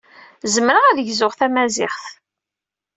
[0.53, 2.05] Zemreɣ ad gzuɣ tamaziɣt.